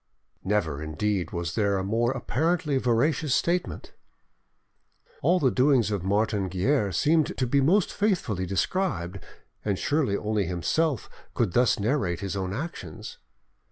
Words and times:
Never, 0.43 0.81
indeed, 0.81 1.29
was 1.29 1.53
there 1.53 1.77
a 1.77 1.83
more 1.83 2.09
apparently 2.13 2.75
veracious 2.79 3.35
statement! 3.35 3.93
All 5.21 5.39
the 5.39 5.51
doings 5.51 5.91
of 5.91 6.03
Martin 6.03 6.47
Guerre 6.49 6.91
seemed 6.91 7.37
to 7.37 7.45
be 7.45 7.61
most 7.61 7.93
faithfully 7.93 8.47
described, 8.47 9.19
and 9.63 9.77
surely 9.77 10.17
only 10.17 10.47
himself 10.47 11.07
could 11.35 11.53
thus 11.53 11.77
narrate 11.79 12.21
his 12.21 12.35
own 12.35 12.51
actions. 12.51 13.19